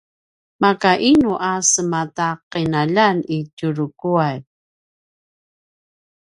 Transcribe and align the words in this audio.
maka 0.63 0.91
inu 1.11 1.31
a 1.49 1.51
sema 1.71 2.01
ta 2.17 2.29
qinaljan 2.51 3.17
i 3.35 3.37
Tjuruquay? 3.55 4.37